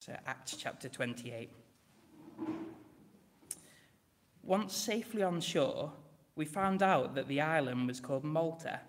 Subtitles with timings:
[0.00, 1.50] So, Acts chapter 28.
[4.42, 5.92] Once safely on shore,
[6.36, 8.80] we found out that the island was called Malta.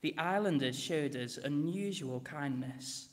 [0.00, 3.10] The islanders showed us unusual kindness.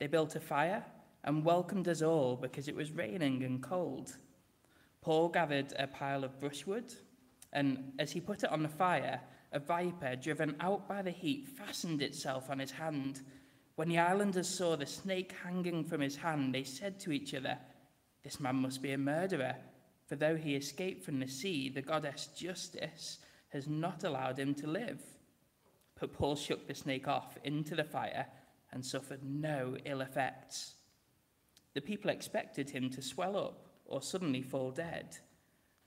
[0.00, 0.84] They built a fire
[1.22, 4.16] and welcomed us all because it was raining and cold.
[5.02, 6.92] Paul gathered a pile of brushwood,
[7.52, 9.20] and as he put it on the fire,
[9.52, 13.20] a viper, driven out by the heat, fastened itself on his hand.
[13.76, 17.58] When the islanders saw the snake hanging from his hand, they said to each other,
[18.24, 19.54] This man must be a murderer,
[20.06, 23.18] for though he escaped from the sea, the goddess Justice
[23.50, 25.02] has not allowed him to live.
[26.00, 28.26] But Paul shook the snake off into the fire
[28.72, 30.74] and suffered no ill effects.
[31.74, 35.18] The people expected him to swell up or suddenly fall dead.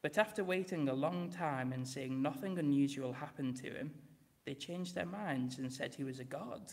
[0.04, 3.92] But after waiting a long time and seeing nothing unusual happen to him,
[4.46, 6.72] they changed their minds and said he was a god.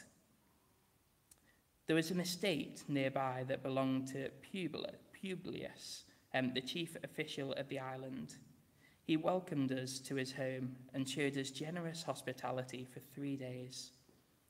[1.86, 6.02] There was an estate nearby that belonged to Publius,
[6.34, 8.34] um, the chief official of the island.
[9.04, 13.92] He welcomed us to his home and showed us generous hospitality for three days.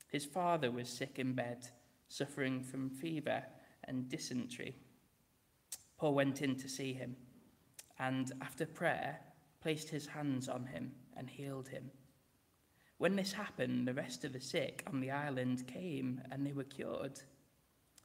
[0.07, 1.69] His father was sick in bed,
[2.07, 3.43] suffering from fever
[3.83, 4.75] and dysentery.
[5.99, 7.15] Paul went in to see him
[7.99, 9.19] and, after prayer,
[9.61, 11.91] placed his hands on him and healed him.
[12.97, 16.63] When this happened, the rest of the sick on the island came and they were
[16.63, 17.21] cured.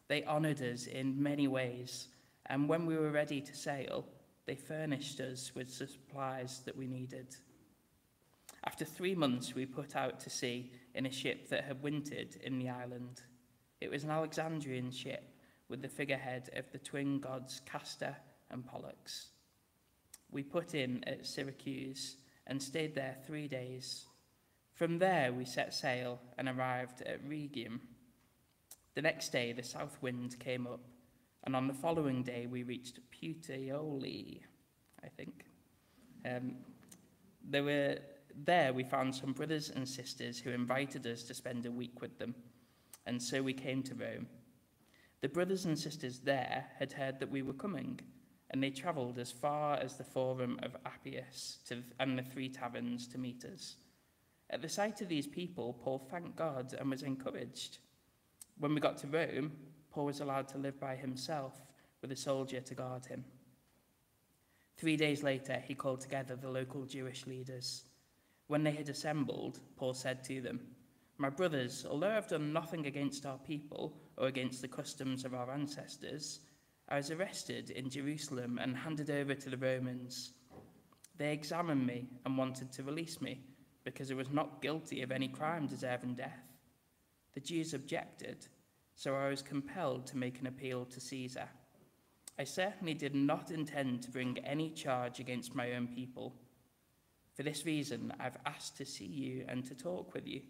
[0.08, 2.08] They honored us in many ways,
[2.46, 4.04] and when we were ready to sail,
[4.44, 7.36] they furnished us with supplies that we needed.
[8.64, 12.58] After three months, we put out to sea in a ship that had wintered in
[12.58, 13.22] the island.
[13.80, 15.34] It was an Alexandrian ship
[15.68, 18.14] with the figurehead of the twin gods Castor
[18.50, 19.28] and Pollux.
[20.30, 24.04] We put in at Syracuse and stayed there three days.
[24.74, 27.80] From there, we set sail and arrived at Rhegium.
[28.94, 30.80] The next day, the south wind came up,
[31.44, 34.40] and on the following day, we reached Puteoli,
[35.04, 35.44] I think.
[36.24, 36.56] Um,
[37.48, 37.98] there were,
[38.44, 42.18] there, we found some brothers and sisters who invited us to spend a week with
[42.18, 42.34] them,
[43.06, 44.26] and so we came to Rome.
[45.20, 48.00] The brothers and sisters there had heard that we were coming,
[48.50, 53.06] and they travelled as far as the Forum of Appius to, and the Three Taverns
[53.08, 53.76] to meet us.
[54.52, 57.78] At the sight of these people, Paul thanked God and was encouraged.
[58.58, 59.52] When we got to Rome,
[59.90, 61.62] Paul was allowed to live by himself
[62.02, 63.24] with a soldier to guard him.
[64.76, 67.84] Three days later, he called together the local Jewish leaders.
[68.48, 70.60] When they had assembled, Paul said to them,
[71.16, 75.50] My brothers, although I've done nothing against our people or against the customs of our
[75.50, 76.40] ancestors,
[76.90, 80.34] I was arrested in Jerusalem and handed over to the Romans.
[81.16, 83.40] They examined me and wanted to release me
[83.84, 86.42] because I was not guilty of any crime deserving death.
[87.34, 88.46] The Jews objected,
[88.94, 91.48] so I was compelled to make an appeal to Caesar.
[92.38, 96.34] I certainly did not intend to bring any charge against my own people.
[97.34, 100.42] For this reason, I've asked to see you and to talk with you.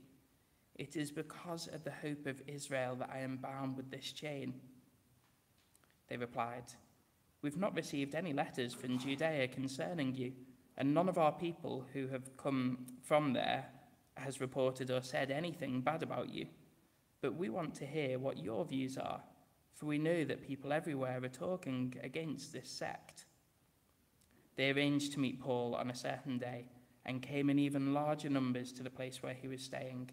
[0.74, 4.54] It is because of the hope of Israel that I am bound with this chain.
[6.08, 6.64] They replied,
[7.42, 10.32] We've not received any letters from Judea concerning you,
[10.76, 13.66] and none of our people who have come from there
[14.16, 16.46] has reported or said anything bad about you.
[17.20, 19.22] But we want to hear what your views are,
[19.74, 23.26] for we know that people everywhere are talking against this sect.
[24.56, 26.66] They arranged to meet Paul on a certain day
[27.04, 30.10] and came in even larger numbers to the place where he was staying.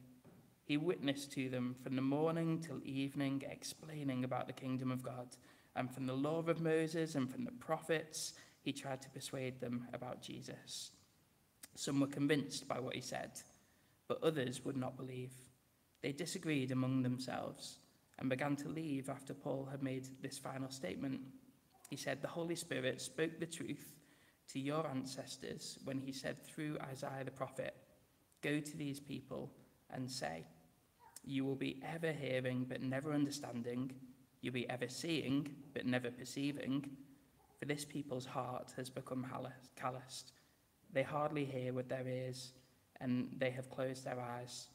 [0.63, 5.35] He witnessed to them from the morning till evening, explaining about the kingdom of God
[5.75, 9.87] and from the law of Moses and from the prophets, he tried to persuade them
[9.93, 10.91] about Jesus.
[11.75, 13.31] Some were convinced by what he said,
[14.07, 15.31] but others would not believe.
[16.01, 17.79] They disagreed among themselves
[18.19, 21.21] and began to leave after Paul had made this final statement.
[21.89, 23.95] He said, The Holy Spirit spoke the truth
[24.51, 27.75] to your ancestors when he said through Isaiah the prophet,
[28.41, 29.51] Go to these people
[29.91, 30.45] and say,
[31.23, 33.93] You will be ever hearing but never understanding
[34.41, 36.89] You'll be ever seeing, but never perceiving,
[37.59, 39.27] for this people's heart has become
[39.75, 40.31] calloused.
[40.94, 42.53] They hardly hear with their ears,
[43.01, 44.69] and they have closed their eyes.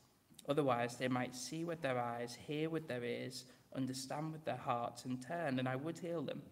[0.48, 5.06] Otherwise, they might see with their eyes, hear with their ears, understand with their hearts,
[5.06, 6.42] and turn, and I would heal them.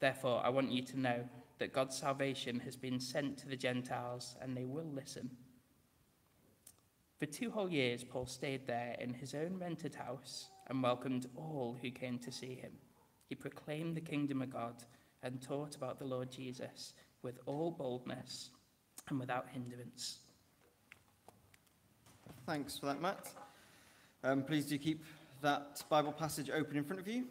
[0.00, 1.24] Therefore, I want you to know
[1.58, 5.30] that God's salvation has been sent to the Gentiles, and they will listen.
[7.18, 11.76] For two whole years, Paul stayed there in his own rented house and welcomed all
[11.80, 12.72] who came to see him.
[13.28, 14.84] He proclaimed the kingdom of God
[15.22, 18.50] and taught about the Lord Jesus with all boldness
[19.08, 20.18] and without hindrance.
[22.46, 23.28] Thanks for that, Matt.
[24.24, 25.04] Um, please do keep
[25.42, 27.24] that Bible passage open in front of you.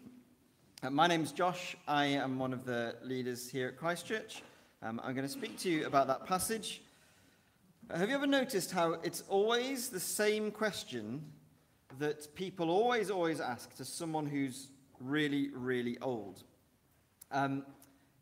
[0.83, 1.75] Uh, my name's Josh.
[1.87, 4.43] I am one of the leaders here at Christchurch.
[4.83, 6.81] Um, I'm going to speak to you about that passage.
[7.89, 11.23] Uh, have you ever noticed how it's always the same question
[11.99, 14.67] that people always, always ask to someone who's
[14.99, 16.43] really, really old?
[17.31, 17.65] Um,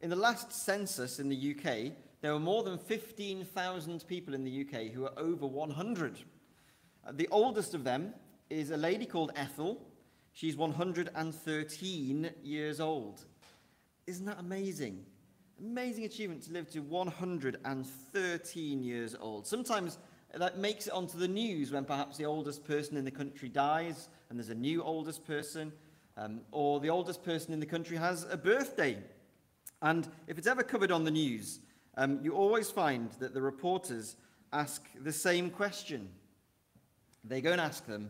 [0.05, 1.91] in the last census in the UK,
[2.21, 6.19] there were more than 15,000 people in the UK who are over 100.
[7.07, 8.13] Uh, the oldest of them
[8.51, 9.81] is a lady called Ethel.
[10.31, 13.25] She's 113 years old.
[14.05, 15.03] Isn't that amazing?
[15.59, 19.47] Amazing achievement to live to 113 years old.
[19.47, 19.97] Sometimes
[20.35, 24.09] that makes it onto the news when perhaps the oldest person in the country dies
[24.29, 25.73] and there's a new oldest person,
[26.15, 28.99] um, or the oldest person in the country has a birthday.
[29.85, 31.59] And if it's ever covered on the news,
[31.95, 34.15] um, you always find that the reporters
[34.51, 36.09] ask the same question.
[37.23, 38.09] They go and ask them,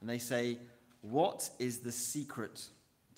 [0.00, 0.58] and they say,
[1.00, 2.66] What is the secret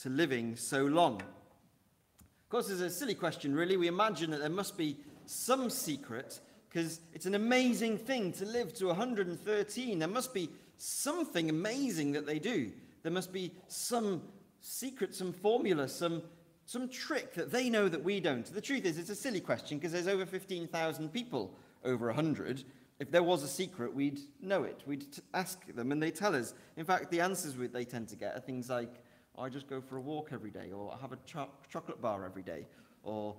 [0.00, 1.22] to living so long?
[1.22, 3.78] Of course, it's a silly question, really.
[3.78, 8.74] We imagine that there must be some secret because it's an amazing thing to live
[8.74, 9.98] to 113.
[9.98, 12.70] There must be something amazing that they do.
[13.02, 14.20] There must be some
[14.60, 16.22] secret, some formula, some,
[16.66, 18.46] some trick that they know that we don't.
[18.46, 22.64] The truth is, it's a silly question because there's over 15,000 people over 100.
[22.98, 24.82] If there was a secret, we'd know it.
[24.86, 26.54] We'd t- ask them and they tell us.
[26.76, 29.02] In fact, the answers we, they tend to get are things like,
[29.36, 32.24] I just go for a walk every day, or I have a cho- chocolate bar
[32.24, 32.66] every day,
[33.02, 33.34] or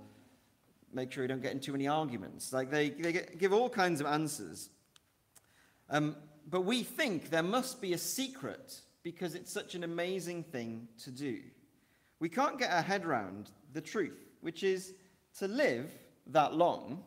[0.94, 2.54] make sure you don't get into any arguments.
[2.54, 4.69] Like they, they get, give all kinds of answers.
[5.89, 6.16] Um,
[6.50, 11.12] but we think there must be a secret because it's such an amazing thing to
[11.12, 11.39] do.
[12.25, 14.95] We can't get our head around the truth, which is
[15.38, 15.92] to live
[16.31, 17.04] that long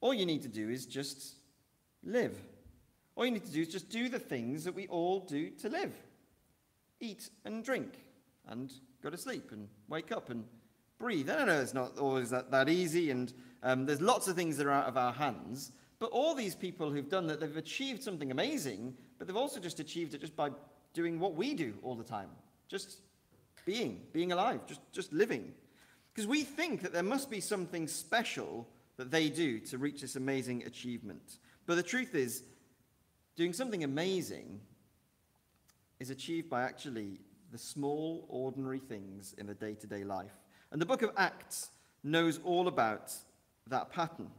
[0.00, 1.34] all you need to do is just
[2.04, 2.38] live.
[3.16, 5.68] All you need to do is just do the things that we all do to
[5.68, 5.92] live
[7.00, 8.04] eat and drink
[8.46, 8.72] and
[9.02, 10.44] go to sleep and wake up and
[11.00, 11.28] breathe.
[11.28, 13.32] I don't know it's not always that, that easy, and
[13.64, 15.72] um, there's lots of things that are out of our hands.
[15.98, 19.80] But all these people who've done that, they've achieved something amazing, but they've also just
[19.80, 20.50] achieved it just by
[20.92, 22.28] doing what we do all the time
[22.70, 23.00] just
[23.70, 25.52] being, being alive, just, just living.
[26.12, 30.16] Because we think that there must be something special that they do to reach this
[30.16, 31.38] amazing achievement.
[31.66, 32.42] But the truth is,
[33.36, 34.60] doing something amazing
[36.00, 37.20] is achieved by actually
[37.52, 40.34] the small, ordinary things in the day to day life.
[40.72, 41.70] And the book of Acts
[42.02, 43.12] knows all about
[43.68, 44.30] that pattern.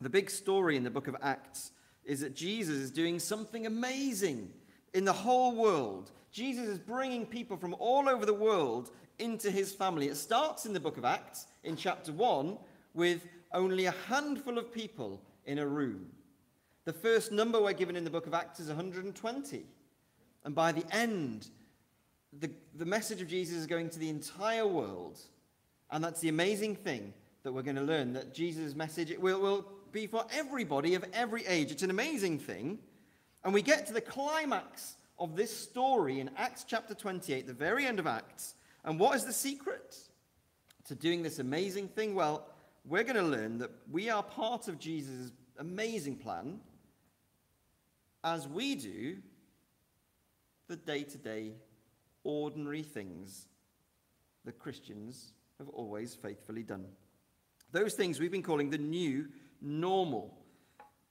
[0.00, 1.70] The big story in the book of Acts
[2.02, 4.50] is that Jesus is doing something amazing
[4.94, 6.10] in the whole world.
[6.34, 8.90] Jesus is bringing people from all over the world
[9.20, 10.08] into his family.
[10.08, 12.58] It starts in the book of Acts in chapter 1
[12.92, 16.06] with only a handful of people in a room.
[16.86, 19.64] The first number we're given in the book of Acts is 120.
[20.44, 21.46] And by the end,
[22.40, 25.20] the, the message of Jesus is going to the entire world.
[25.92, 27.14] And that's the amazing thing
[27.44, 31.46] that we're going to learn that Jesus' message will, will be for everybody of every
[31.46, 31.70] age.
[31.70, 32.80] It's an amazing thing.
[33.44, 37.86] And we get to the climax of this story in Acts chapter 28, the very
[37.86, 38.54] end of Acts.
[38.84, 39.96] And what is the secret
[40.86, 42.14] to doing this amazing thing?
[42.14, 42.46] Well,
[42.84, 46.60] we're going to learn that we are part of Jesus' amazing plan
[48.22, 49.16] as we do
[50.68, 51.52] the day to day,
[52.24, 53.46] ordinary things
[54.44, 56.86] that Christians have always faithfully done.
[57.70, 59.28] Those things we've been calling the new
[59.60, 60.34] normal.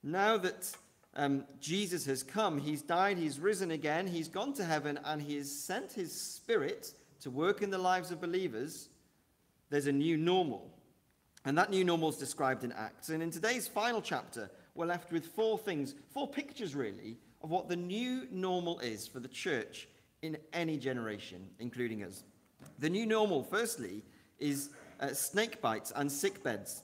[0.01, 0.75] Now that
[1.15, 5.35] um, Jesus has come, he's died, he's risen again, he's gone to heaven, and he
[5.37, 8.89] has sent his spirit to work in the lives of believers,
[9.69, 10.69] there's a new normal.
[11.45, 13.09] And that new normal is described in Acts.
[13.09, 17.69] And in today's final chapter, we're left with four things, four pictures really, of what
[17.69, 19.87] the new normal is for the church
[20.21, 22.23] in any generation, including us.
[22.79, 24.03] The new normal, firstly,
[24.39, 26.83] is uh, snake bites and sick beds.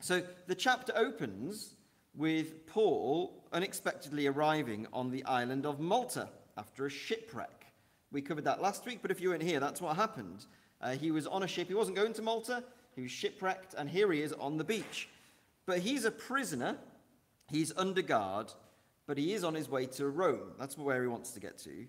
[0.00, 1.74] So the chapter opens
[2.14, 7.66] with Paul unexpectedly arriving on the island of Malta after a shipwreck.
[8.10, 10.44] We covered that last week, but if you weren't here, that's what happened.
[10.80, 11.68] Uh, he was on a ship.
[11.68, 12.62] He wasn't going to Malta,
[12.94, 15.08] he was shipwrecked, and here he is on the beach.
[15.64, 16.76] But he's a prisoner,
[17.48, 18.52] he's under guard,
[19.06, 20.52] but he is on his way to Rome.
[20.58, 21.86] That's where he wants to get to.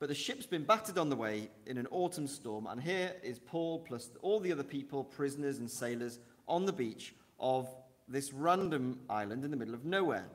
[0.00, 3.38] But the ship's been battered on the way in an autumn storm, and here is
[3.38, 7.68] Paul plus all the other people, prisoners and sailors, on the beach of
[8.08, 10.26] this random island in the middle of nowhere.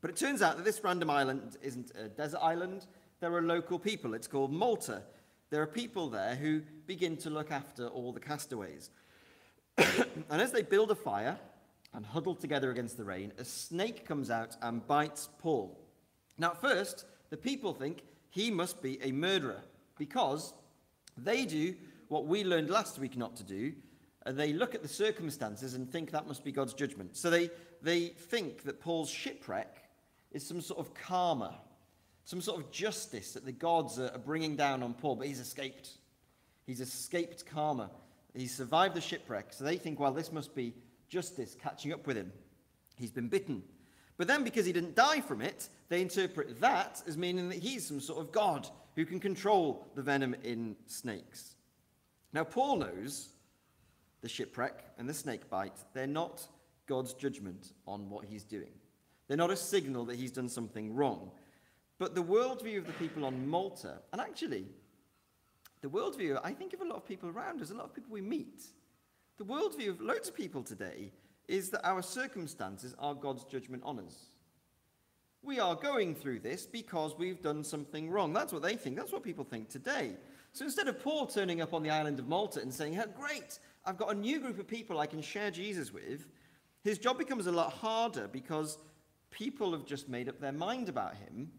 [0.00, 2.86] But it turns out that this random island isn't a desert island,
[3.20, 4.14] there are local people.
[4.14, 5.02] It's called Malta.
[5.50, 8.90] There are people there who begin to look after all the castaways.
[9.78, 11.38] and as they build a fire
[11.94, 15.78] and huddle together against the rain, a snake comes out and bites Paul.
[16.36, 19.62] Now, at first, the people think he must be a murderer
[19.96, 20.52] because
[21.16, 21.74] They do
[22.08, 23.72] what we learned last week not to do.
[24.26, 27.16] They look at the circumstances and think that must be God's judgment.
[27.16, 27.50] So they,
[27.82, 29.84] they think that Paul's shipwreck
[30.32, 31.58] is some sort of karma,
[32.24, 35.90] some sort of justice that the gods are bringing down on Paul, but he's escaped.
[36.66, 37.90] He's escaped karma.
[38.34, 39.52] He survived the shipwreck.
[39.52, 40.74] So they think, well, this must be
[41.08, 42.32] justice catching up with him.
[42.96, 43.62] He's been bitten.
[44.16, 47.86] But then, because he didn't die from it, they interpret that as meaning that he's
[47.86, 51.56] some sort of god who can control the venom in snakes.
[52.32, 53.28] Now, Paul knows
[54.24, 56.48] the shipwreck and the snake bite, they're not
[56.86, 58.72] God's judgment on what he's doing.
[59.28, 61.30] They're not a signal that he's done something wrong.
[61.98, 64.64] But the worldview of the people on Malta, and actually,
[65.82, 68.12] the worldview, I think, of a lot of people around us, a lot of people
[68.14, 68.62] we meet,
[69.36, 71.12] the worldview of loads of people today
[71.46, 74.30] is that our circumstances are God's judgment on us.
[75.42, 78.32] We are going through this because we've done something wrong.
[78.32, 78.96] That's what they think.
[78.96, 80.16] That's what people think today.
[80.54, 83.58] So instead of Paul turning up on the island of Malta and saying, hey, Great,
[83.86, 86.28] I've got a new group of people I can share Jesus with,
[86.82, 88.78] his job becomes a lot harder because
[89.30, 91.50] people have just made up their mind about him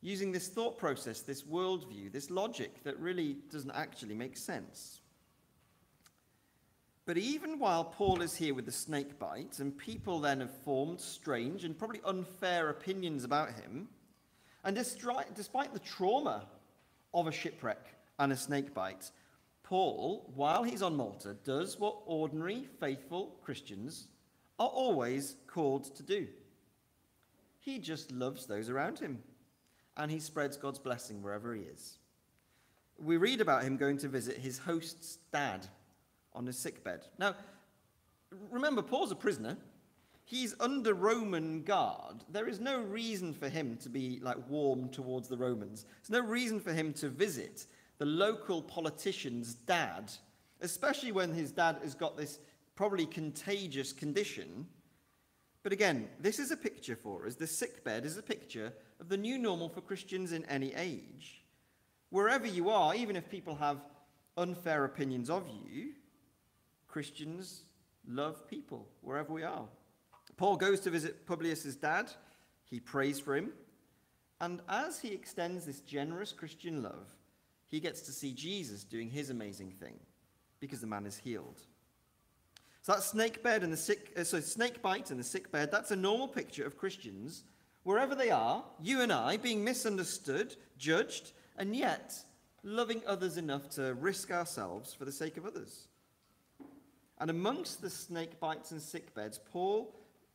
[0.00, 5.00] using this thought process, this worldview, this logic that really doesn't actually make sense.
[7.04, 11.00] But even while Paul is here with the snake bite, and people then have formed
[11.00, 13.88] strange and probably unfair opinions about him,
[14.62, 15.34] and despite,
[15.72, 16.46] the trauma
[17.14, 19.10] of a shipwreck and a snake bite,
[19.68, 24.08] Paul, while he's on Malta, does what ordinary, faithful Christians
[24.58, 26.26] are always called to do.
[27.60, 29.22] He just loves those around him,
[29.98, 31.98] and he spreads God's blessing wherever he is.
[32.98, 35.66] We read about him going to visit his host's dad
[36.32, 37.04] on a sickbed.
[37.18, 37.34] Now,
[38.50, 39.58] remember, Paul's a prisoner.
[40.24, 42.24] He's under Roman guard.
[42.30, 45.84] There is no reason for him to be like warm towards the Romans.
[46.00, 47.66] There's no reason for him to visit
[47.98, 50.12] the local politician's dad,
[50.60, 52.38] especially when his dad has got this
[52.74, 54.66] probably contagious condition.
[55.62, 57.34] But again, this is a picture for us.
[57.34, 61.44] The sickbed is a picture of the new normal for Christians in any age.
[62.10, 63.78] Wherever you are, even if people have
[64.36, 65.90] unfair opinions of you,
[66.86, 67.64] Christians
[68.06, 69.66] love people wherever we are.
[70.36, 72.10] Paul goes to visit Publius's dad.
[72.64, 73.50] He prays for him.
[74.40, 77.08] And as he extends this generous Christian love,
[77.68, 79.98] he gets to see Jesus doing his amazing thing
[80.60, 81.60] because the man is healed.
[82.82, 85.70] So that snake bed and the sick, uh, so snake bite and the sick bed,
[85.70, 87.44] that's a normal picture of Christians
[87.82, 92.14] wherever they are, you and I, being misunderstood, judged, and yet
[92.62, 95.88] loving others enough to risk ourselves for the sake of others.
[97.18, 99.94] And amongst the snake bites and sick beds, Paul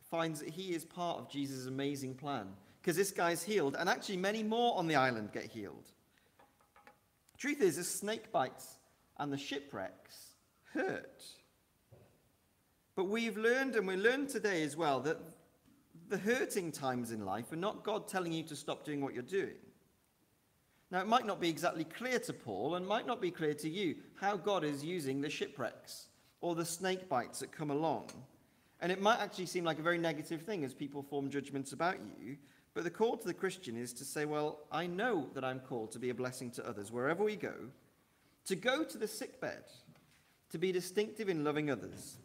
[0.10, 2.48] finds that he is part of Jesus' amazing plan.
[2.82, 5.92] Because this guy's healed, and actually many more on the island get healed.
[7.44, 8.78] Truth is, the snake bites
[9.18, 10.36] and the shipwrecks
[10.72, 11.22] hurt.
[12.96, 15.20] But we've learned, and we learned today as well, that
[16.08, 19.24] the hurting times in life are not God telling you to stop doing what you're
[19.24, 19.58] doing.
[20.90, 23.70] Now, it might not be exactly clear to Paul, and might not be clear to
[23.70, 26.08] you, how God is using the shipwrecks
[26.40, 28.10] or the snake bites that come along.
[28.80, 31.98] And it might actually seem like a very negative thing as people form judgments about
[32.22, 32.38] you.
[32.74, 35.92] But the call to the Christian is to say, well, I know that I'm called
[35.92, 37.54] to be a blessing to others wherever we go,
[38.46, 39.64] to go to the sickbed,
[40.50, 42.18] to be distinctive in loving others,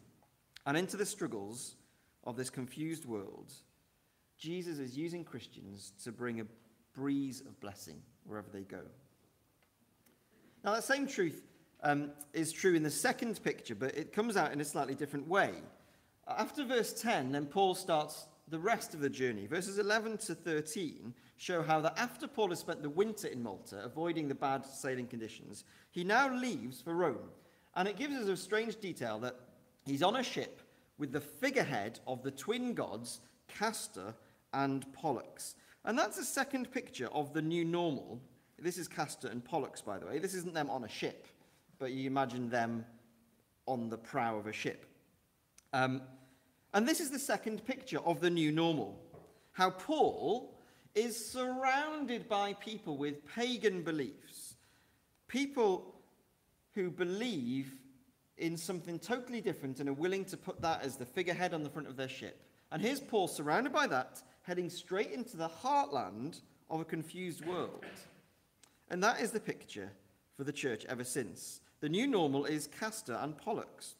[0.65, 1.75] and into the struggles
[2.23, 3.53] of this confused world.
[4.37, 6.45] Jesus is using Christians to bring a
[6.93, 8.81] breeze of blessing wherever they go.
[10.63, 11.43] Now, that same truth
[11.83, 15.27] um, is true in the second picture, but it comes out in a slightly different
[15.27, 15.53] way.
[16.27, 19.47] After verse 10, then Paul starts the rest of the journey.
[19.47, 23.83] Verses 11 to 13 show how that after Paul has spent the winter in Malta,
[23.83, 27.29] avoiding the bad sailing conditions, he now leaves for Rome.
[27.75, 29.35] And it gives us a strange detail that
[29.85, 30.61] he's on a ship
[30.97, 34.13] with the figurehead of the twin gods, Castor
[34.53, 35.55] and Pollux.
[35.85, 38.19] And that's a second picture of the new normal.
[38.57, 40.19] This is Castor and Pollux, by the way.
[40.19, 41.27] This isn't them on a ship
[41.79, 42.85] but you imagine them
[43.65, 44.85] on the prow of a ship.
[45.73, 46.01] Um,
[46.73, 48.99] and this is the second picture of the new normal.
[49.51, 50.55] How Paul
[50.95, 54.55] is surrounded by people with pagan beliefs,
[55.27, 55.95] people
[56.73, 57.75] who believe
[58.37, 61.69] in something totally different and are willing to put that as the figurehead on the
[61.69, 62.41] front of their ship.
[62.71, 67.83] And here's Paul surrounded by that, heading straight into the heartland of a confused world.
[68.89, 69.91] And that is the picture
[70.35, 71.61] for the church ever since.
[71.81, 73.95] The new normal is Castor and Pollux.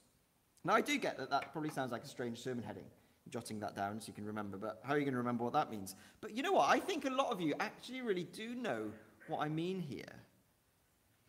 [0.64, 2.84] Now, I do get that that probably sounds like a strange sermon heading,
[3.30, 5.54] jotting that down so you can remember, but how are you going to remember what
[5.54, 5.96] that means?
[6.22, 6.70] But you know what?
[6.70, 8.92] I think a lot of you actually really do know
[9.28, 10.14] what I mean here.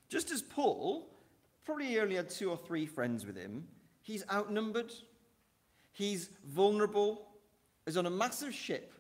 [0.09, 1.09] Just as Paul
[1.65, 3.69] probably only had two or three friends with him,
[4.03, 4.93] he's outnumbered,
[5.93, 7.29] he's vulnerable,
[7.87, 8.93] is on a massive ship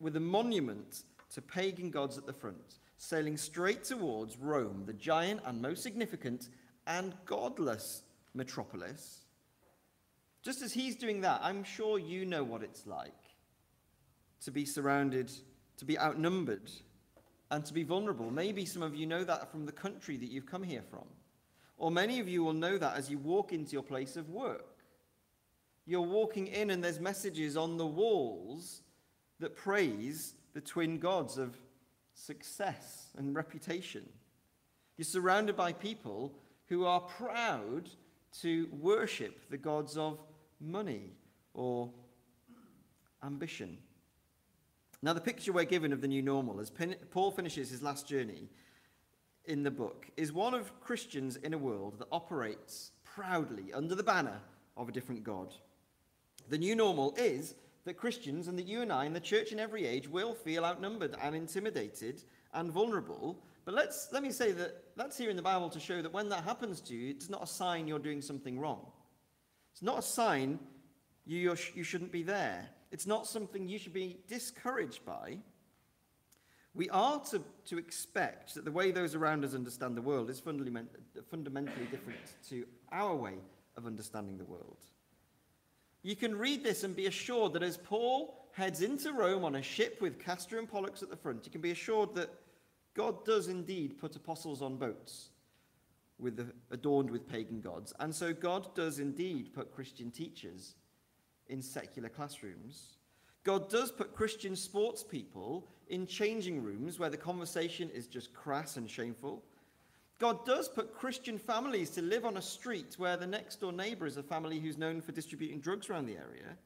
[0.00, 5.40] with a monument to pagan gods at the front, sailing straight towards Rome, the giant
[5.46, 6.50] and most significant
[6.86, 8.02] and godless
[8.34, 9.23] metropolis.
[10.44, 13.12] Just as he's doing that, I'm sure you know what it's like
[14.42, 15.32] to be surrounded,
[15.78, 16.70] to be outnumbered,
[17.50, 18.30] and to be vulnerable.
[18.30, 21.06] Maybe some of you know that from the country that you've come here from.
[21.78, 24.82] Or many of you will know that as you walk into your place of work.
[25.86, 28.82] You're walking in, and there's messages on the walls
[29.40, 31.56] that praise the twin gods of
[32.14, 34.06] success and reputation.
[34.98, 36.34] You're surrounded by people
[36.68, 37.88] who are proud
[38.40, 40.18] to worship the gods of
[40.64, 41.12] money
[41.52, 41.90] or
[43.22, 43.78] ambition.
[45.02, 46.72] Now, the picture we're given of the new normal, as
[47.10, 48.48] Paul finishes his last journey
[49.44, 54.02] in the book, is one of Christians in a world that operates proudly under the
[54.02, 54.40] banner
[54.76, 55.54] of a different God.
[56.48, 57.54] The new normal is
[57.84, 60.64] that Christians and that you and I and the church in every age will feel
[60.64, 62.22] outnumbered and intimidated
[62.54, 63.38] and vulnerable.
[63.64, 66.28] But let's, let me say that that's here in the Bible to show that when
[66.30, 68.86] that happens to you, it's not a sign you're doing something wrong.
[69.74, 70.60] It's not a sign
[71.26, 72.68] you, you shouldn't be there.
[72.92, 75.38] It's not something you should be discouraged by.
[76.74, 80.38] We are to, to expect that the way those around us understand the world is
[80.38, 80.90] fundament,
[81.28, 83.34] fundamentally different to our way
[83.76, 84.78] of understanding the world.
[86.02, 89.62] You can read this and be assured that as Paul heads into Rome on a
[89.62, 92.30] ship with Castor and Pollux at the front, you can be assured that
[92.94, 95.30] God does indeed put apostles on boats
[96.18, 97.92] with the, adorned with pagan gods.
[98.00, 100.74] And so God does indeed put Christian teachers
[101.48, 102.96] in secular classrooms.
[103.42, 108.76] God does put Christian sports people in changing rooms where the conversation is just crass
[108.76, 109.42] and shameful.
[110.18, 114.06] God does put Christian families to live on a street where the next door neighbor
[114.06, 116.56] is a family who's known for distributing drugs around the area.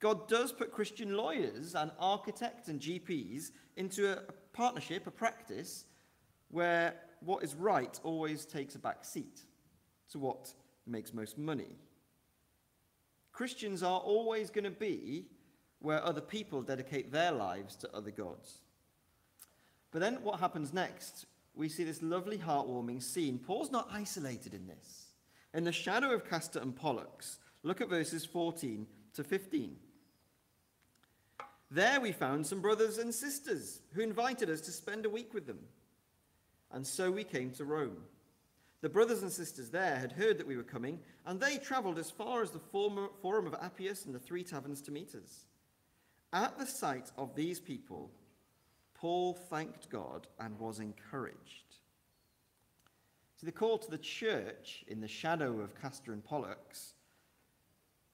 [0.00, 5.86] God does put Christian lawyers and architects and GPs into a, partnership, a practice,
[6.50, 9.42] where what is right always takes a back seat
[10.10, 10.52] to what
[10.86, 11.76] makes most money.
[13.32, 15.26] Christians are always going to be
[15.80, 18.60] where other people dedicate their lives to other gods.
[19.90, 21.26] But then what happens next
[21.56, 23.38] we see this lovely, heartwarming scene.
[23.38, 25.06] Paul's not isolated in this.
[25.54, 29.76] In the shadow of Castor and Pollux, look at verses 14 to 15.
[31.70, 35.46] There we found some brothers and sisters who invited us to spend a week with
[35.46, 35.60] them.
[36.72, 37.98] And so we came to Rome.
[38.82, 42.10] The brothers and sisters there had heard that we were coming, and they travelled as
[42.10, 45.46] far as the Forum of Appius and the Three Taverns to meet us.
[46.32, 48.10] At the sight of these people,
[48.94, 51.76] Paul thanked God and was encouraged.
[53.36, 56.94] So, the call to the church in the shadow of Castor and Pollux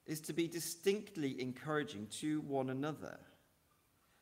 [0.06, 3.18] is to be distinctly encouraging to one another,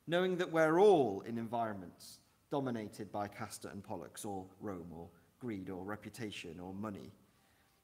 [0.07, 2.19] knowing that we're all in environments
[2.51, 5.09] dominated by Castor and Pollux, or Rome, or
[5.39, 7.13] greed, or reputation, or money.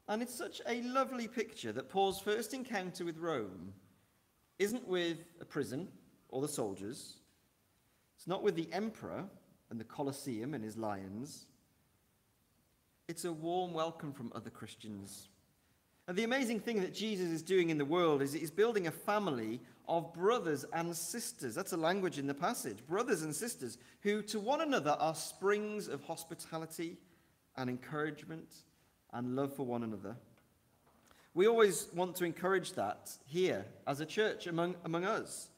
[0.09, 3.73] And it's such a lovely picture that Paul's first encounter with Rome
[4.59, 5.89] isn't with a prison
[6.29, 7.15] or the soldiers,
[8.17, 9.25] it's not with the emperor
[9.71, 11.47] and the Colosseum and his lions.
[13.09, 15.29] It's a warm welcome from other Christians.
[16.09, 18.93] And the amazing thing that Jesus is doing in the world is he's building a
[18.93, 21.55] family of brothers and sisters.
[21.55, 22.79] That's a language in the passage.
[22.87, 26.96] Brothers and sisters who to one another are springs of hospitality
[27.57, 28.55] and encouragement
[29.12, 30.16] and love for one another.
[31.35, 35.49] We always want to encourage that here as a church among, among us.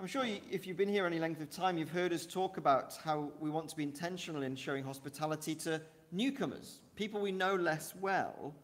[0.00, 2.56] I'm sure you, if you've been here any length of time, you've heard us talk
[2.56, 7.54] about how we want to be intentional in showing hospitality to newcomers, people we know
[7.54, 8.54] less well.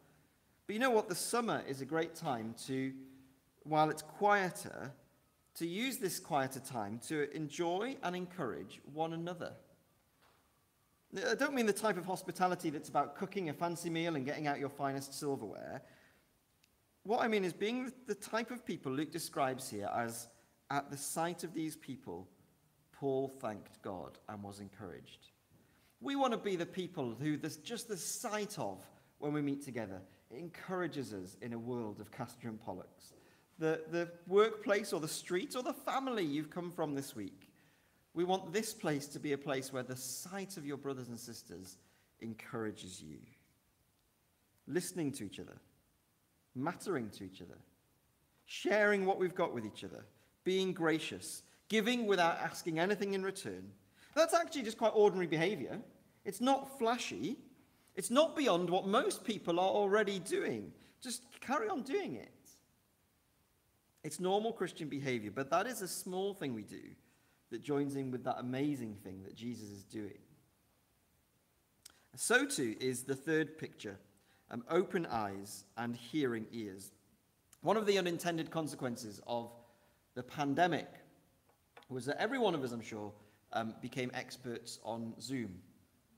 [0.66, 1.08] But you know what?
[1.08, 2.92] The summer is a great time to,
[3.68, 4.92] while it's quieter,
[5.56, 9.52] to use this quieter time to enjoy and encourage one another.
[11.16, 14.46] I don't mean the type of hospitality that's about cooking a fancy meal and getting
[14.46, 15.82] out your finest silverware.
[17.02, 20.28] What I mean is being the type of people Luke describes here as
[20.70, 22.28] at the sight of these people,
[22.92, 25.28] Paul thanked God and was encouraged.
[26.00, 28.84] We want to be the people who this, just the sight of
[29.18, 30.00] when we meet together
[30.30, 33.14] encourages us in a world of Castor and Pollux.
[33.58, 37.50] The, the workplace or the street or the family you've come from this week.
[38.14, 41.18] We want this place to be a place where the sight of your brothers and
[41.18, 41.76] sisters
[42.20, 43.18] encourages you.
[44.66, 45.56] Listening to each other,
[46.54, 47.58] mattering to each other,
[48.46, 50.04] sharing what we've got with each other,
[50.44, 53.70] being gracious, giving without asking anything in return.
[54.14, 55.78] That's actually just quite ordinary behavior.
[56.24, 57.36] It's not flashy.
[57.94, 60.72] It's not beyond what most people are already doing.
[61.00, 62.32] Just carry on doing it.
[64.04, 66.82] It's normal Christian behavior, but that is a small thing we do
[67.50, 70.18] that joins in with that amazing thing that Jesus is doing.
[72.14, 73.98] So too is the third picture
[74.50, 76.90] um, open eyes and hearing ears.
[77.60, 79.50] One of the unintended consequences of
[80.14, 80.88] the pandemic
[81.88, 83.12] was that every one of us, I'm sure,
[83.52, 85.60] um, became experts on Zoom,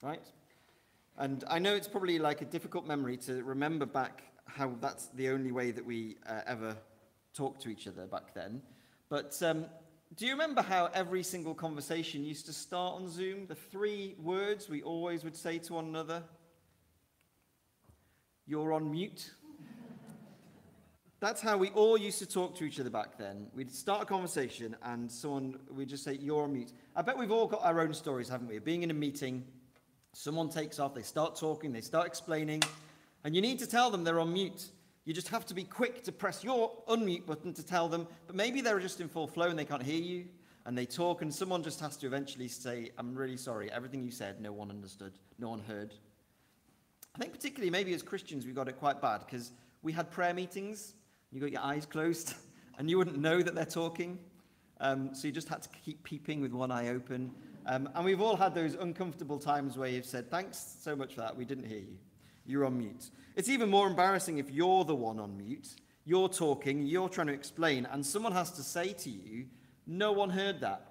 [0.02, 0.24] right?
[1.18, 5.28] And I know it's probably like a difficult memory to remember back how that's the
[5.28, 6.76] only way that we uh, ever
[7.34, 8.62] talked to each other back then.
[9.08, 9.66] But um,
[10.16, 13.46] do you remember how every single conversation used to start on Zoom?
[13.46, 16.22] The three words we always would say to one another
[18.46, 19.30] You're on mute.
[21.20, 23.48] That's how we all used to talk to each other back then.
[23.54, 26.72] We'd start a conversation and someone would just say, You're on mute.
[26.96, 28.58] I bet we've all got our own stories, haven't we?
[28.58, 29.44] Being in a meeting,
[30.12, 32.62] someone takes off, they start talking, they start explaining,
[33.22, 34.70] and you need to tell them they're on mute.
[35.04, 38.36] You just have to be quick to press your unmute button to tell them, but
[38.36, 40.26] maybe they're just in full flow and they can't hear you,
[40.66, 44.10] and they talk, and someone just has to eventually say, I'm really sorry, everything you
[44.10, 45.94] said, no one understood, no one heard.
[47.14, 50.34] I think, particularly maybe as Christians, we got it quite bad because we had prayer
[50.34, 50.94] meetings,
[51.32, 52.34] you got your eyes closed,
[52.78, 54.18] and you wouldn't know that they're talking.
[54.80, 57.32] Um, so you just had to keep peeping with one eye open.
[57.66, 61.20] Um, and we've all had those uncomfortable times where you've said, Thanks so much for
[61.20, 61.98] that, we didn't hear you.
[62.46, 63.10] You're on mute.
[63.36, 65.68] It's even more embarrassing if you're the one on mute,
[66.04, 69.46] you're talking, you're trying to explain, and someone has to say to you,
[69.86, 70.86] No one heard that.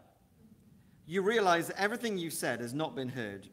[1.05, 3.47] You realize that everything you've said has not been heard.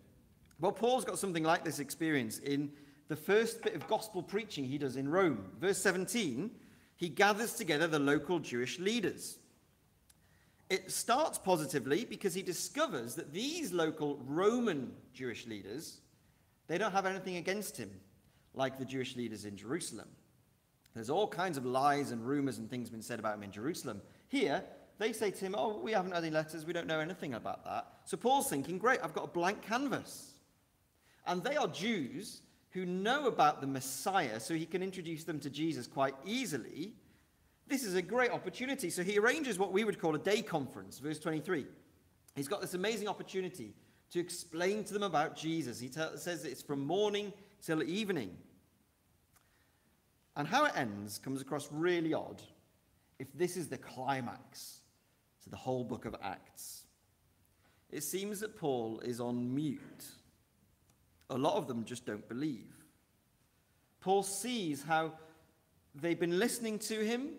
[0.60, 2.70] Well, Paul's got something like this experience in
[3.08, 5.50] the first bit of gospel preaching he does in Rome.
[5.60, 6.50] Verse 17,
[6.96, 9.38] he gathers together the local Jewish leaders.
[10.68, 15.98] It starts positively because he discovers that these local Roman Jewish leaders,
[16.66, 17.90] they don't have anything against him
[18.54, 20.08] like the Jewish leaders in Jerusalem.
[20.94, 24.00] There's all kinds of lies and rumors and things been said about him in Jerusalem.
[24.28, 24.64] Here,
[24.98, 27.64] they say to him, Oh, we haven't had any letters, we don't know anything about
[27.64, 27.86] that.
[28.04, 30.32] So Paul's thinking, Great, I've got a blank canvas.
[31.26, 35.50] And they are Jews who know about the Messiah, so he can introduce them to
[35.50, 36.94] Jesus quite easily.
[37.66, 38.90] This is a great opportunity.
[38.90, 41.66] So he arranges what we would call a day conference, verse 23.
[42.34, 43.74] He's got this amazing opportunity
[44.12, 45.80] to explain to them about Jesus.
[45.80, 48.36] He says it's from morning till evening.
[50.36, 52.42] And how it ends comes across really odd
[53.18, 54.80] if this is the climax
[55.44, 56.84] to the whole book of Acts.
[57.90, 60.04] It seems that Paul is on mute.
[61.30, 62.72] A lot of them just don't believe.
[64.00, 65.12] Paul sees how
[65.94, 67.30] they've been listening to him,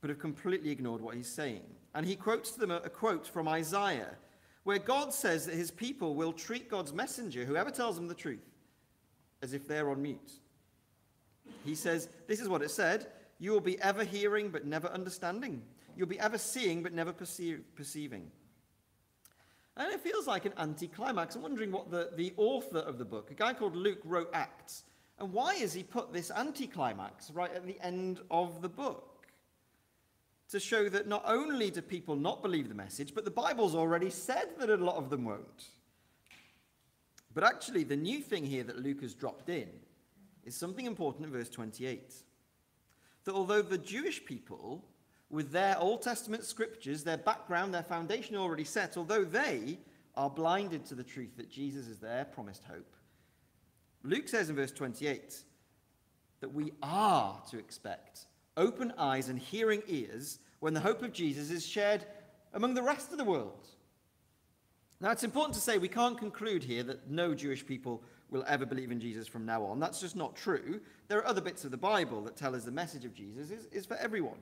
[0.00, 1.62] but have completely ignored what he's saying.
[1.94, 4.16] And he quotes to them a, a quote from Isaiah,
[4.64, 8.44] where God says that his people will treat God's messenger, whoever tells them the truth,
[9.42, 10.32] as if they're on mute.
[11.64, 13.06] He says, This is what it said
[13.38, 15.62] You will be ever hearing, but never understanding.
[15.96, 18.30] You'll be ever seeing, but never perceiving.
[19.76, 21.34] And it feels like an anticlimax.
[21.34, 24.84] I'm wondering what the, the author of the book, a guy called Luke, wrote Acts.
[25.18, 29.13] And why has he put this anticlimax right at the end of the book?
[30.50, 34.10] To show that not only do people not believe the message, but the Bible's already
[34.10, 35.70] said that a lot of them won't.
[37.32, 39.68] But actually, the new thing here that Luke has dropped in
[40.44, 42.14] is something important in verse 28.
[43.24, 44.84] That although the Jewish people,
[45.30, 49.78] with their Old Testament scriptures, their background, their foundation already set, although they
[50.16, 52.94] are blinded to the truth that Jesus is their promised hope,
[54.04, 55.42] Luke says in verse 28
[56.40, 61.50] that we are to expect open eyes and hearing ears when the hope of Jesus
[61.50, 62.04] is shared
[62.52, 63.66] among the rest of the world.
[65.00, 68.64] Now, it's important to say we can't conclude here that no Jewish people will ever
[68.64, 69.78] believe in Jesus from now on.
[69.78, 70.80] That's just not true.
[71.08, 73.66] There are other bits of the Bible that tell us the message of Jesus is,
[73.66, 74.38] is for everyone.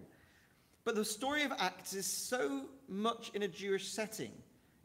[0.85, 4.33] But the story of Acts is so much in a Jewish setting.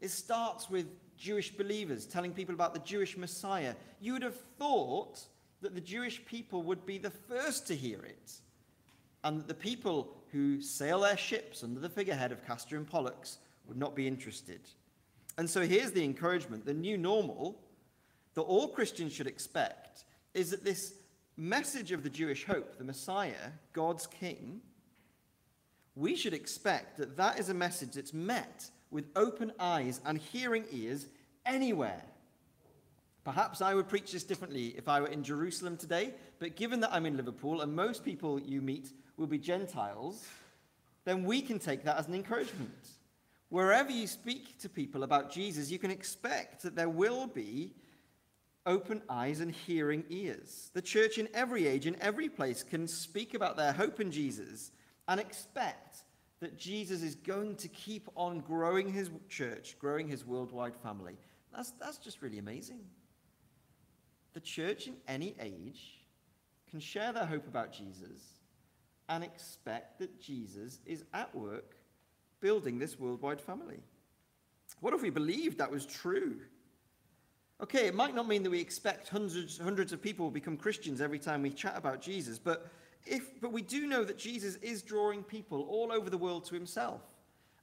[0.00, 0.86] It starts with
[1.16, 3.74] Jewish believers telling people about the Jewish Messiah.
[4.00, 5.20] You would have thought
[5.60, 8.32] that the Jewish people would be the first to hear it,
[9.28, 13.36] and that the people who sail their ships under the figurehead of Castor and Pollux
[13.66, 14.60] would not be interested.
[15.36, 17.60] And so here's the encouragement the new normal
[18.32, 20.94] that all Christians should expect is that this
[21.36, 24.62] message of the Jewish hope, the Messiah, God's King,
[25.94, 30.64] we should expect that that is a message that's met with open eyes and hearing
[30.72, 31.06] ears
[31.44, 32.02] anywhere.
[33.28, 36.94] Perhaps I would preach this differently if I were in Jerusalem today, but given that
[36.94, 38.88] I'm in Liverpool and most people you meet
[39.18, 40.26] will be Gentiles,
[41.04, 42.88] then we can take that as an encouragement.
[43.50, 47.74] Wherever you speak to people about Jesus, you can expect that there will be
[48.64, 50.70] open eyes and hearing ears.
[50.72, 54.70] The church in every age, in every place, can speak about their hope in Jesus
[55.06, 55.98] and expect
[56.40, 61.18] that Jesus is going to keep on growing his church, growing his worldwide family.
[61.54, 62.80] That's, that's just really amazing.
[64.38, 65.98] The church in any age
[66.70, 68.38] can share their hope about Jesus
[69.08, 71.74] and expect that Jesus is at work
[72.40, 73.80] building this worldwide family.
[74.78, 76.36] What if we believed that was true?
[77.60, 81.00] Okay, it might not mean that we expect hundreds, hundreds of people will become Christians
[81.00, 82.70] every time we chat about Jesus, but,
[83.04, 86.54] if, but we do know that Jesus is drawing people all over the world to
[86.54, 87.00] himself.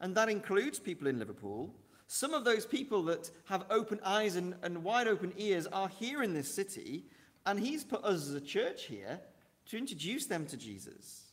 [0.01, 1.73] And that includes people in Liverpool.
[2.07, 6.21] Some of those people that have open eyes and, and wide open ears are here
[6.21, 7.05] in this city,
[7.45, 9.19] and he's put us as a church here
[9.67, 11.23] to introduce them to Jesus.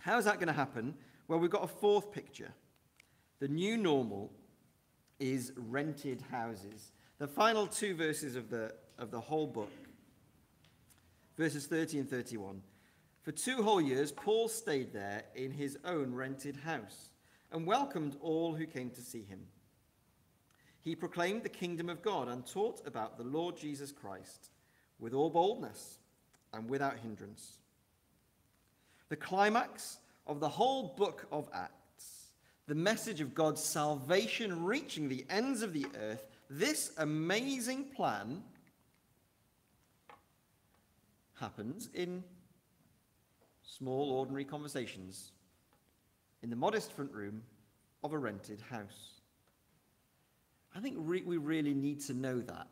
[0.00, 0.94] How is that going to happen?
[1.28, 2.52] Well, we've got a fourth picture.
[3.38, 4.32] The new normal
[5.18, 6.92] is rented houses.
[7.18, 9.72] The final two verses of the, of the whole book,
[11.36, 12.62] verses 30 and 31.
[13.22, 17.10] For two whole years, Paul stayed there in his own rented house
[17.52, 19.40] and welcomed all who came to see him.
[20.82, 24.50] He proclaimed the kingdom of God and taught about the Lord Jesus Christ
[24.98, 25.98] with all boldness
[26.52, 27.58] and without hindrance.
[29.08, 32.30] The climax of the whole book of Acts,
[32.66, 38.42] the message of God's salvation reaching the ends of the earth, this amazing plan
[41.40, 42.22] happens in
[43.62, 45.32] small, ordinary conversations
[46.46, 47.42] in the modest front room
[48.04, 49.20] of a rented house.
[50.76, 52.68] I think re- we really need to know that.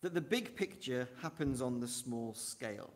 [0.00, 2.88] That the big picture happens on the small scale.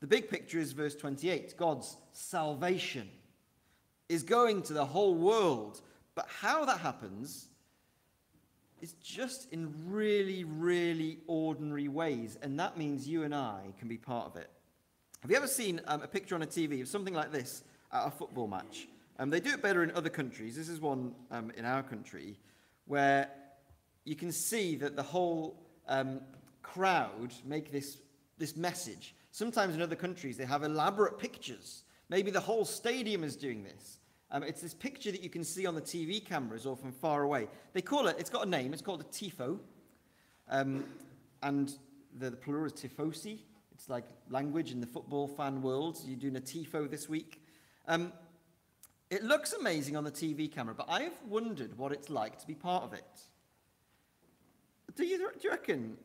[0.00, 3.10] The big picture is verse 28 God's salvation
[4.08, 5.82] is going to the whole world.
[6.14, 7.48] But how that happens
[8.80, 12.38] is just in really, really ordinary ways.
[12.40, 14.48] And that means you and I can be part of it.
[15.20, 18.06] Have you ever seen um, a picture on a TV of something like this at
[18.06, 18.88] a football match?
[19.18, 20.56] Um, they do it better in other countries.
[20.56, 22.38] This is one um, in our country
[22.86, 23.28] where
[24.04, 25.56] you can see that the whole
[25.88, 26.20] um,
[26.62, 27.98] crowd make this,
[28.38, 29.14] this message.
[29.32, 31.82] Sometimes in other countries, they have elaborate pictures.
[32.08, 33.98] Maybe the whole stadium is doing this.
[34.30, 37.22] Um, it's this picture that you can see on the TV cameras or from far
[37.22, 37.48] away.
[37.72, 39.58] They call it, it's got a name, it's called a tifo.
[40.48, 40.84] Um,
[41.42, 41.72] and
[42.18, 43.38] the, the, plural is tifosi.
[43.72, 45.98] It's like language in the football fan world.
[46.06, 47.42] You're doing a tifo this week.
[47.86, 48.12] Um,
[49.10, 52.54] it looks amazing on the TV camera, but I've wondered what it's like to be
[52.54, 53.04] part of it.
[54.96, 55.96] Do you, do you reckon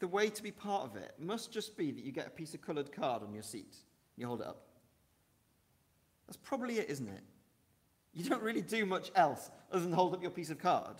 [0.00, 2.52] the way to be part of it must just be that you get a piece
[2.52, 3.76] of coloured card on your seat,
[4.16, 4.66] you hold it up?
[6.26, 7.22] That's probably it, isn't it?
[8.12, 10.96] You don't really do much else other than hold up your piece of card.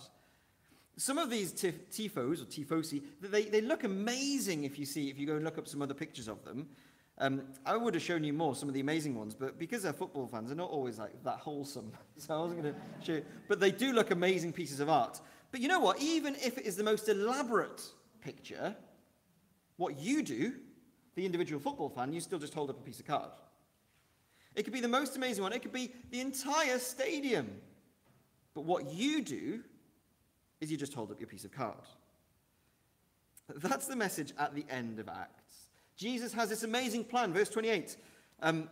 [0.97, 5.19] Some of these tif- tifos or tifosi, they, they look amazing if you see, if
[5.19, 6.69] you go and look up some other pictures of them.
[7.19, 9.93] Um, I would have shown you more, some of the amazing ones, but because they're
[9.93, 11.93] football fans, they're not always like that wholesome.
[12.17, 13.25] So I wasn't going to show you.
[13.49, 15.21] But they do look amazing pieces of art.
[15.51, 16.01] But you know what?
[16.01, 17.83] Even if it is the most elaborate
[18.21, 18.75] picture,
[19.77, 20.55] what you do,
[21.15, 23.31] the individual football fan, you still just hold up a piece of card.
[24.55, 25.53] It could be the most amazing one.
[25.53, 27.51] It could be the entire stadium.
[28.55, 29.61] But what you do
[30.61, 31.75] is you just hold up your piece of card.
[33.57, 35.64] That's the message at the end of Acts.
[35.97, 37.33] Jesus has this amazing plan.
[37.33, 37.97] Verse 28.
[38.43, 38.69] Um,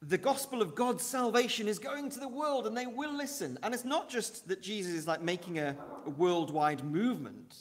[0.00, 3.58] the gospel of God's salvation is going to the world and they will listen.
[3.62, 7.56] And it's not just that Jesus is like making a, a worldwide movement.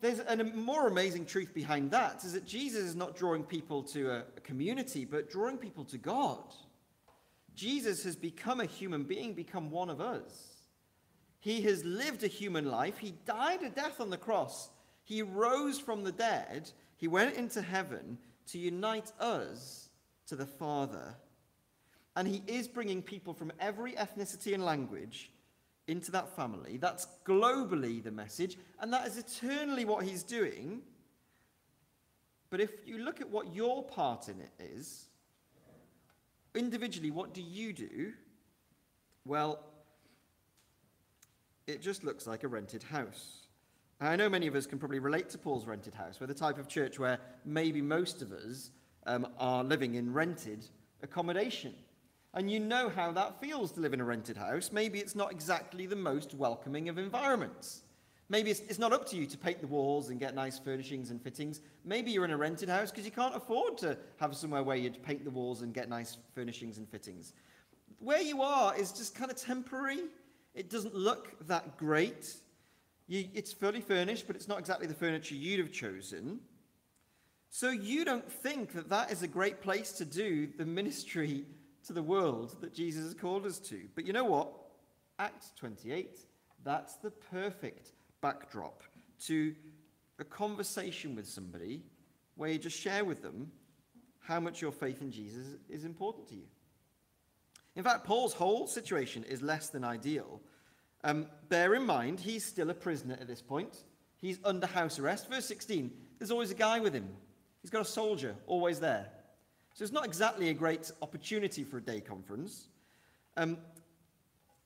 [0.00, 4.10] There's a more amazing truth behind that is that Jesus is not drawing people to
[4.10, 6.42] a, a community, but drawing people to God.
[7.54, 10.58] Jesus has become a human being, become one of us.
[11.40, 12.98] He has lived a human life.
[12.98, 14.70] He died a death on the cross.
[15.02, 16.70] He rose from the dead.
[16.98, 19.88] He went into heaven to unite us
[20.26, 21.14] to the Father.
[22.16, 25.30] And he is bringing people from every ethnicity and language
[25.86, 26.76] into that family.
[26.76, 30.82] That's globally the message, and that is eternally what he's doing.
[32.50, 35.06] But if you look at what your part in it is,
[36.54, 38.12] individually, what do you do?
[39.24, 39.60] Well,
[41.68, 43.46] it just looks like a rented house.
[44.00, 46.20] I know many of us can probably relate to Paul's rented house.
[46.20, 48.70] We're the type of church where maybe most of us
[49.06, 50.64] um, are living in rented
[51.02, 51.74] accommodation.
[52.34, 54.70] And you know how that feels to live in a rented house.
[54.70, 57.82] Maybe it's not exactly the most welcoming of environments.
[58.28, 61.10] Maybe it's, it's not up to you to paint the walls and get nice furnishings
[61.10, 61.60] and fittings.
[61.84, 65.02] Maybe you're in a rented house because you can't afford to have somewhere where you'd
[65.02, 67.32] paint the walls and get nice furnishings and fittings.
[67.98, 70.04] where you are is just kind of temporary.
[70.54, 72.36] It doesn't look that great.
[73.08, 76.40] You, it's fully furnished, but it's not exactly the furniture you'd have chosen.
[77.50, 81.46] So you don't think that that is a great place to do the ministry
[81.86, 83.80] to the world that Jesus has called us to.
[83.94, 84.52] But you know what?
[85.18, 86.18] Acts 28,
[86.64, 88.82] that's the perfect backdrop
[89.26, 89.54] to
[90.18, 91.82] a conversation with somebody
[92.36, 93.50] where you just share with them
[94.20, 96.46] how much your faith in Jesus is important to you.
[97.74, 100.40] In fact, Paul's whole situation is less than ideal.
[101.04, 103.76] Um, bear in mind, he's still a prisoner at this point.
[104.16, 105.28] He's under house arrest.
[105.30, 107.08] Verse 16, there's always a guy with him.
[107.62, 109.08] He's got a soldier always there.
[109.74, 112.68] So it's not exactly a great opportunity for a day conference.
[113.36, 113.58] Um,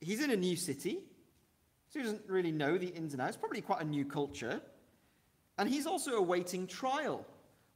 [0.00, 1.00] he's in a new city,
[1.90, 4.62] so he doesn't really know the ins and outs, probably quite a new culture.
[5.58, 7.26] And he's also awaiting trial,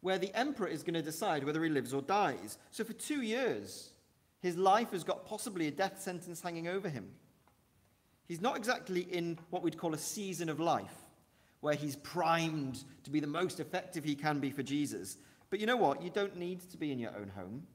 [0.00, 2.56] where the emperor is going to decide whether he lives or dies.
[2.70, 3.90] So for two years,
[4.40, 7.10] his life has got possibly a death sentence hanging over him.
[8.26, 10.94] He's not exactly in what we'd call a season of life,
[11.60, 15.16] where he's primed to be the most effective he can be for Jesus.
[15.50, 16.02] But you know what?
[16.02, 17.66] You don't need to be in your own home.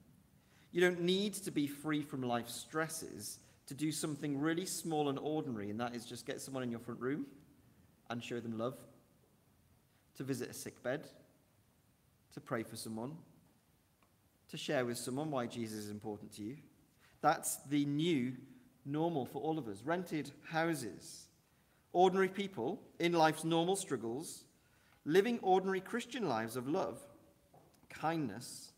[0.71, 5.17] You don't need to be free from life stresses to do something really small and
[5.17, 7.25] ordinary, and that is just get someone in your front room
[8.09, 8.77] and show them love,
[10.17, 11.07] to visit a sick bed,
[12.33, 13.13] to pray for someone,
[14.49, 16.57] to share with someone why Jesus is important to you.
[17.21, 18.33] That's the new
[18.85, 19.81] normal for all of us.
[19.83, 21.27] Rented houses,
[21.93, 24.45] ordinary people in life's normal struggles,
[25.05, 26.99] living ordinary Christian lives of love,
[27.89, 28.71] kindness,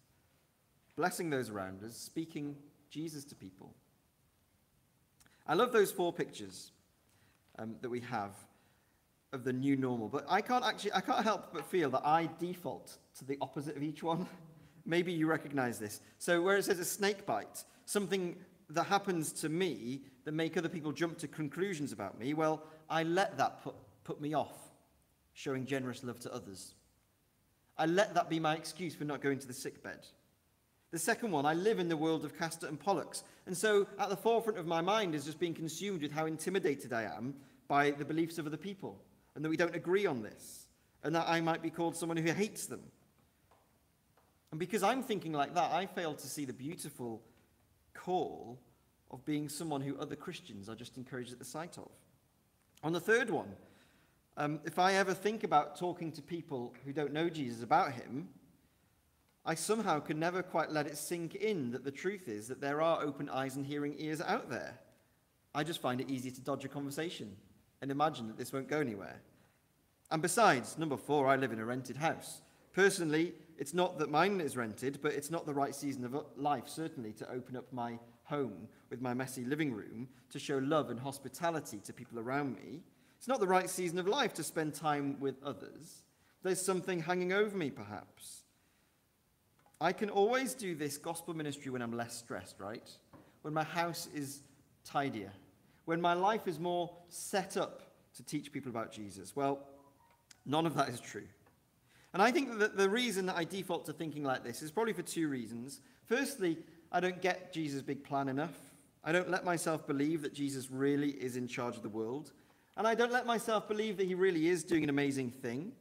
[0.96, 2.56] blessing those around us, speaking
[2.90, 3.74] Jesus to people.
[5.46, 6.72] I love those four pictures
[7.60, 8.32] um, that we have
[9.34, 12.30] of the new normal, but I can't actually, I can't help but feel that I
[12.40, 14.28] default to the opposite of each one.
[14.86, 16.02] Maybe you recognize this.
[16.20, 18.36] So, where it says a snake bite, something
[18.74, 23.04] that happens to me that make other people jump to conclusions about me, well, I
[23.04, 24.56] let that put, put me off
[25.34, 26.76] showing generous love to others.
[27.78, 30.06] I let that be my excuse for not going to the sick bed.
[30.92, 33.24] The second one, I live in the world of Castor and Pollux.
[33.48, 36.94] And so at the forefront of my mind is just being consumed with how intimidated
[36.94, 37.34] I am
[37.68, 39.02] by the beliefs of other people
[39.36, 40.68] and that we don't agree on this
[41.04, 42.82] and that I might be called someone who hates them.
[44.52, 47.24] And because I'm thinking like that, I fail to see the beautiful
[47.94, 48.60] call
[49.12, 51.90] of being someone who other Christians are just encouraged at the sight of.
[52.84, 53.56] On the third one,
[54.36, 58.28] um, if I ever think about talking to people who don't know Jesus about him,
[59.46, 62.82] I somehow can never quite let it sink in that the truth is that there
[62.82, 64.80] are open eyes and hearing ears out there.
[65.54, 67.36] I just find it easy to dodge a conversation
[67.82, 69.22] and imagine that this won't go anywhere.
[70.10, 72.42] And besides, number four, I live in a rented house.
[72.72, 76.68] Personally, it's not that mine is rented, but it's not the right season of life,
[76.68, 81.00] certainly, to open up my home with my messy living room to show love and
[81.00, 82.82] hospitality to people around me.
[83.18, 86.04] It's not the right season of life to spend time with others.
[86.42, 88.44] There's something hanging over me, perhaps.
[89.80, 92.90] I can always do this gospel ministry when I'm less stressed, right?
[93.42, 94.44] When my house is
[94.84, 95.32] tidier,
[95.86, 97.82] when my life is more set up
[98.16, 99.36] to teach people about Jesus.
[99.36, 99.60] Well,
[100.46, 101.28] none of that is true.
[102.14, 104.94] And I think that the reason that I default to thinking like this is probably
[104.94, 105.82] for two reasons.
[106.06, 106.60] Firstly,
[106.92, 108.58] I don't get Jesus' big plan enough.
[109.04, 112.32] I don't let myself believe that Jesus really is in charge of the world.
[112.78, 115.74] And I don't let myself believe that he really is doing an amazing thing.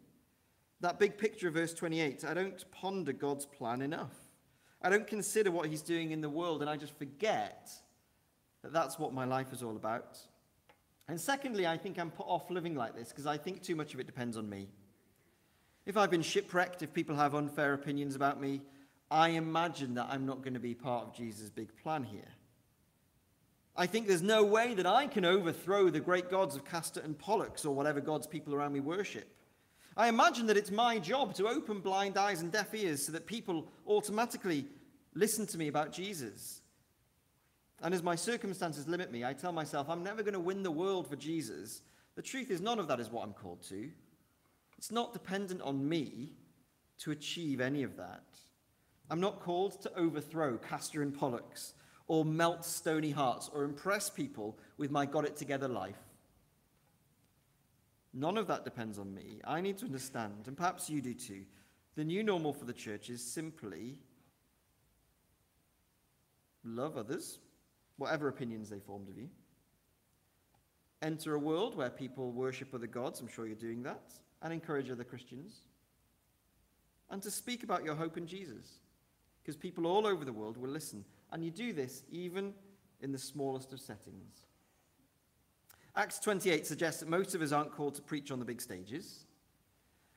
[0.81, 4.15] That big picture of verse 28, I don't ponder God's plan enough.
[4.81, 7.71] I don't consider what he's doing in the world, and I just forget
[8.63, 10.19] that that's what my life is all about.
[11.09, 13.95] And secondly, I think I'm put off living like this because I think too much
[13.95, 14.69] of it depends on me.
[15.85, 18.63] If I've been shipwrecked, if people have unfair opinions about me,
[19.11, 22.29] I imagine that I'm not going to be part of Jesus' big plan here.
[23.75, 27.19] I think there's no way that I can overthrow the great gods of Castor and
[27.19, 29.29] Pollux or whatever gods people around me worship.
[29.97, 33.27] I imagine that it's my job to open blind eyes and deaf ears so that
[33.27, 34.67] people automatically
[35.15, 36.61] listen to me about Jesus.
[37.83, 40.71] And as my circumstances limit me, I tell myself I'm never going to win the
[40.71, 41.83] world for Jesus.
[42.15, 43.91] The truth is, none of that is what I'm called to.
[44.83, 46.33] It's not dependent on me
[46.99, 48.25] to achieve any of that.
[49.09, 51.75] I'm not called to overthrow Castor and Pollux
[52.09, 56.03] or melt stony hearts or impress people with my got it together life.
[58.13, 59.41] None of that depends on me.
[59.45, 61.45] I need to understand, and perhaps you do too,
[61.95, 64.01] the new normal for the church is simply
[66.65, 67.39] love others,
[67.99, 69.29] whatever opinions they formed of you.
[71.03, 74.13] Enter a world where people worship other gods, I'm sure you're doing that,
[74.43, 75.61] and encourage other Christians.
[77.11, 78.81] And to speak about your hope in Jesus,
[79.43, 81.05] because people all over the world will listen.
[81.31, 82.55] And you do this even
[83.01, 84.47] in the smallest of settings.
[85.95, 89.27] Acts 28 suggests that most of us aren't called to preach on the big stages.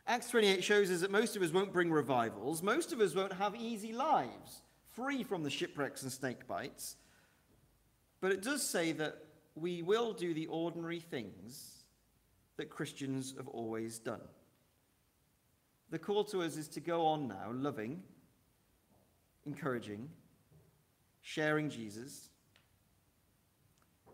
[0.07, 2.61] Acts 28 shows us that most of us won't bring revivals.
[2.61, 4.61] Most of us won't have easy lives,
[4.95, 6.95] free from the shipwrecks and snake bites.
[8.21, 9.17] But it does say that
[9.55, 11.74] we will do the ordinary things
[12.57, 14.21] that Christians have always done.
[15.89, 18.01] The call to us is to go on now, loving,
[19.45, 20.09] encouraging,
[21.21, 22.29] sharing Jesus.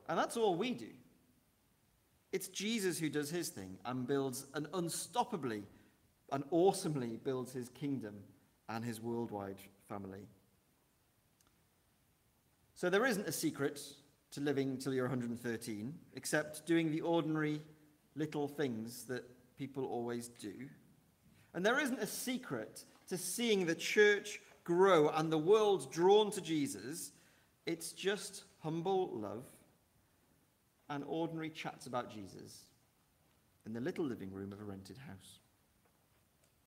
[0.10, 0.90] And that's all we do.
[2.32, 5.64] It's Jesus who does his thing and builds an unstoppably
[6.32, 8.16] and awesomely builds his kingdom
[8.70, 9.58] and his worldwide
[9.90, 10.28] family.
[12.74, 13.82] So there isn't a secret
[14.32, 17.62] to living till you're 113, except doing the ordinary
[18.16, 19.24] little things that
[19.58, 20.54] people always do.
[21.54, 26.42] And there isn't a secret to seeing the church grow and the world drawn to
[26.42, 27.12] Jesus.
[27.66, 29.44] It's just humble love
[30.90, 32.62] and ordinary chats about Jesus
[33.66, 35.41] in the little living room of a rented house.